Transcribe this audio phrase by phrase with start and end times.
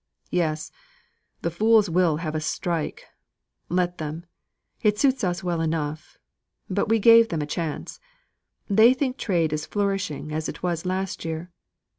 [0.31, 0.71] "Yes;
[1.43, 3.05] the fools will have a strike.
[3.69, 4.25] Let them.
[4.81, 6.17] It suits us well enough.
[6.67, 7.99] But we gave them a chance.
[8.67, 11.51] They think trade is flourishing as it was last year.